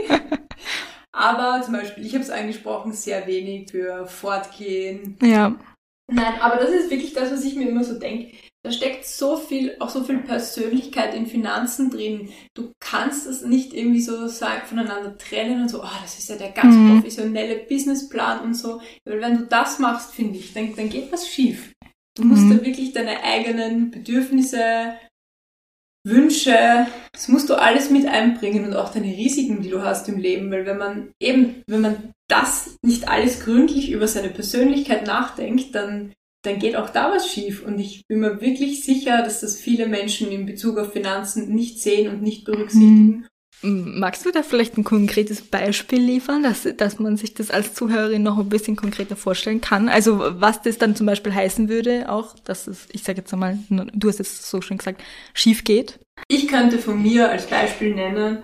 [1.12, 5.18] Aber zum Beispiel, ich habe es angesprochen, sehr wenig für Fortgehen.
[5.22, 5.56] Ja.
[6.10, 8.36] Nein, aber das ist wirklich das, was ich mir immer so denke.
[8.68, 12.28] Da steckt so viel, auch so viel Persönlichkeit in Finanzen drin.
[12.54, 16.36] Du kannst das nicht irgendwie so sagen, voneinander trennen und so, oh, das ist ja
[16.36, 16.96] der ganz mhm.
[16.96, 18.82] professionelle Businessplan und so.
[19.06, 21.72] Weil wenn du das machst, finde ich, dann, dann geht was schief.
[22.18, 22.58] Du musst mhm.
[22.58, 24.96] da wirklich deine eigenen Bedürfnisse,
[26.06, 30.20] Wünsche, das musst du alles mit einbringen und auch deine Risiken, die du hast im
[30.20, 35.74] Leben, weil wenn man eben, wenn man das nicht alles gründlich über seine Persönlichkeit nachdenkt,
[35.74, 36.12] dann
[36.48, 37.64] dann geht auch da was schief.
[37.64, 41.80] Und ich bin mir wirklich sicher, dass das viele Menschen in Bezug auf Finanzen nicht
[41.80, 43.08] sehen und nicht berücksichtigen.
[43.08, 43.26] Mhm.
[43.62, 48.22] Magst du da vielleicht ein konkretes Beispiel liefern, dass, dass man sich das als Zuhörerin
[48.22, 49.90] noch ein bisschen konkreter vorstellen kann?
[49.90, 53.58] Also was das dann zum Beispiel heißen würde, auch, dass es, ich sage jetzt einmal,
[53.70, 56.00] du hast es so schön gesagt, schief geht?
[56.28, 58.44] Ich könnte von mir als Beispiel nennen,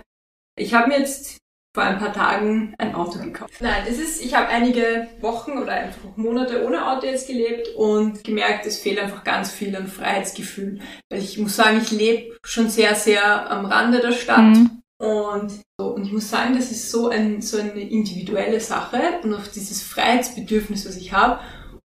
[0.55, 1.37] ich habe mir jetzt
[1.73, 3.55] vor ein paar Tagen ein Auto gekauft.
[3.59, 8.23] Nein, das ist, ich habe einige Wochen oder einfach Monate ohne Auto jetzt gelebt und
[8.23, 10.79] gemerkt, es fehlt einfach ganz viel an Freiheitsgefühl.
[11.09, 14.43] Weil ich muss sagen, ich lebe schon sehr, sehr am Rande der Stadt.
[14.43, 14.81] Mhm.
[14.99, 19.33] Und, so, und ich muss sagen, das ist so, ein, so eine individuelle Sache und
[19.33, 21.39] auch dieses Freiheitsbedürfnis, was ich habe.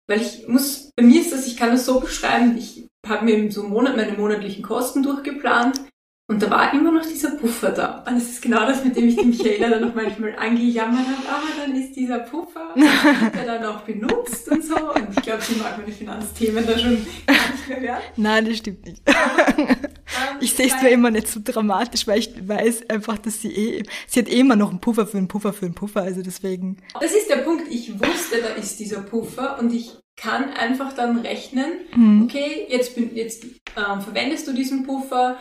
[0.08, 3.50] Weil ich muss, bei mir ist das, ich kann das so beschreiben, ich habe mir
[3.50, 5.80] so Monat, meine monatlichen Kosten durchgeplant
[6.28, 8.04] und da war immer noch dieser Puffer da.
[8.06, 11.28] Und das ist genau das, mit dem ich die Michaela dann noch manchmal angejammert habe.
[11.28, 12.74] Ah, dann ist dieser Puffer,
[13.34, 14.76] der dann auch benutzt und so.
[14.94, 18.02] Und ich glaube, sie mag meine Finanzthemen da schon gar nicht mehr hören.
[18.16, 19.02] Nein, das stimmt nicht.
[20.40, 23.82] ich sehe es nur immer nicht so dramatisch, weil ich weiß einfach, dass sie eh,
[24.06, 26.78] sie hat eh immer noch einen Puffer für einen Puffer für einen Puffer, also deswegen.
[26.98, 27.64] Das ist der Punkt.
[27.68, 32.24] Ich wusste, da ist dieser Puffer und ich kann einfach dann rechnen, mhm.
[32.24, 35.36] okay, jetzt, bin, jetzt ähm, verwendest du diesen Puffer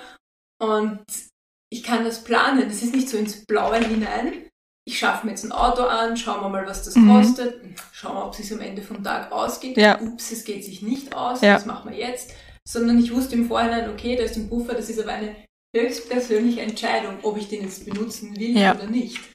[0.61, 1.03] und
[1.73, 2.67] ich kann das planen.
[2.67, 4.47] Das ist nicht so ins Blaue hinein.
[4.87, 7.09] Ich schaffe mir jetzt ein Auto an, schauen wir mal, was das mhm.
[7.09, 7.61] kostet.
[7.91, 9.77] Schauen wir, ob es sich am Ende vom Tag ausgeht.
[9.77, 9.99] Ja.
[9.99, 11.55] Ups, es geht sich nicht aus, ja.
[11.55, 12.31] was machen wir jetzt?
[12.67, 15.35] Sondern ich wusste im Vorhinein, okay, da ist ein Puffer, das ist aber eine
[15.75, 18.75] höchstpersönliche Entscheidung, ob ich den jetzt benutzen will ja.
[18.75, 19.30] oder nicht.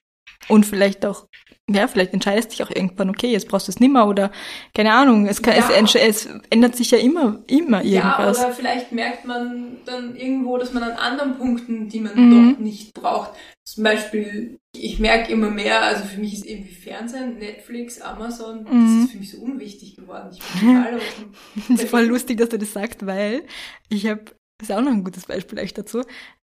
[0.48, 1.26] Und vielleicht auch
[1.68, 4.30] ja, vielleicht entscheidest du dich auch irgendwann, okay, jetzt brauchst du es nimmer oder
[4.72, 5.68] keine Ahnung, es, kann, ja.
[5.68, 8.38] es, es, ändert sich ja immer, immer irgendwas.
[8.38, 12.52] Ja, oder vielleicht merkt man dann irgendwo, dass man an anderen Punkten, die man mhm.
[12.52, 13.32] doch nicht braucht.
[13.64, 18.85] Zum Beispiel, ich merke immer mehr, also für mich ist irgendwie Fernsehen, Netflix, Amazon, mhm.
[18.85, 20.30] das ist für mich so unwichtig geworden.
[20.32, 21.00] Ich bin total
[21.68, 23.42] Das ist voll lustig, dass du das sagst, weil
[23.88, 24.24] ich habe,
[24.59, 26.02] das ist auch noch ein gutes Beispiel echt dazu,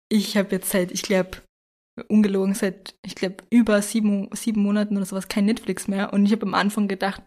[0.09, 1.41] ich habe jetzt seit, ich glaube,
[2.07, 6.13] ungelogen seit, ich glaube, über sieben, sieben Monaten oder sowas kein Netflix mehr.
[6.13, 7.21] Und ich habe am Anfang gedacht,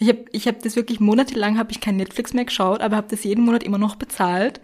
[0.00, 3.08] ich habe ich hab das wirklich monatelang habe ich kein Netflix mehr geschaut, aber habe
[3.10, 4.60] das jeden Monat immer noch bezahlt.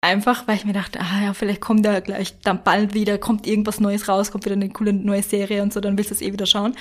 [0.00, 3.48] Einfach, weil ich mir dachte, ah ja, vielleicht kommt ja gleich dann bald wieder, kommt
[3.48, 6.22] irgendwas Neues raus, kommt wieder eine coole neue Serie und so, dann willst du es
[6.22, 6.76] eh wieder schauen.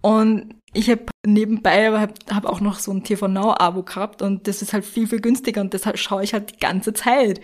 [0.00, 4.22] Und ich habe nebenbei aber hab, hab auch noch so ein TV Now Abo gehabt
[4.22, 7.42] und das ist halt viel, viel günstiger und deshalb schaue ich halt die ganze Zeit.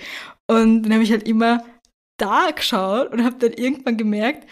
[0.50, 1.62] Und dann habe ich halt immer
[2.18, 4.46] da geschaut und habe dann irgendwann gemerkt,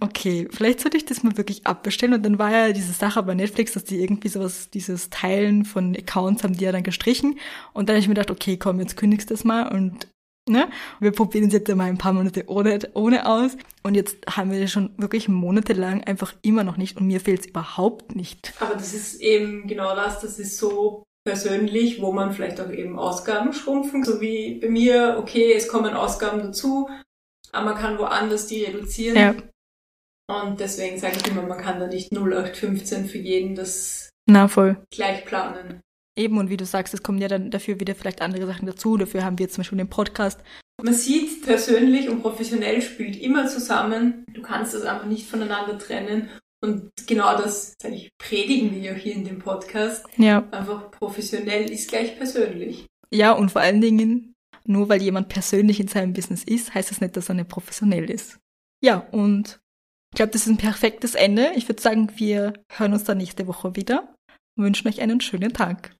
[0.00, 2.14] okay, vielleicht sollte ich das mal wirklich abbestellen.
[2.14, 5.96] Und dann war ja diese Sache bei Netflix, dass die irgendwie sowas, dieses Teilen von
[5.96, 7.38] Accounts haben die ja dann gestrichen.
[7.72, 10.06] Und dann habe ich mir gedacht, okay, komm, jetzt kündigst du das mal und
[10.48, 10.68] ne,
[11.00, 13.56] wir probieren es jetzt mal ein paar Monate ohne, ohne aus.
[13.82, 17.40] Und jetzt haben wir das schon wirklich monatelang einfach immer noch nicht und mir fehlt
[17.40, 18.52] es überhaupt nicht.
[18.60, 22.98] Aber das ist eben genau das, das ist so persönlich, wo man vielleicht auch eben
[22.98, 26.88] Ausgaben schrumpfen, so wie bei mir, okay, es kommen Ausgaben dazu,
[27.52, 29.16] aber man kann woanders die reduzieren.
[29.16, 29.34] Ja.
[30.30, 34.82] Und deswegen sage ich immer, man kann da nicht 0815 für jeden das Na, voll.
[34.90, 35.80] gleich planen.
[36.18, 38.96] Eben, und wie du sagst, es kommen ja dann dafür wieder vielleicht andere Sachen dazu.
[38.96, 40.40] Dafür haben wir zum Beispiel den Podcast.
[40.82, 44.24] Man sieht, persönlich und professionell spielt immer zusammen.
[44.32, 46.28] Du kannst das einfach nicht voneinander trennen.
[46.60, 50.04] Und genau das, sage ich, predigen wir ja hier in dem Podcast.
[50.16, 50.46] Ja.
[50.50, 52.86] Einfach professionell ist gleich persönlich.
[53.12, 54.34] Ja, und vor allen Dingen,
[54.68, 58.10] nur weil jemand persönlich in seinem Business ist, heißt das nicht, dass er nicht professionell
[58.10, 58.38] ist.
[58.82, 59.60] Ja, und
[60.12, 61.52] ich glaube, das ist ein perfektes Ende.
[61.56, 64.14] Ich würde sagen, wir hören uns dann nächste Woche wieder
[64.56, 65.96] und wünschen euch einen schönen Tag.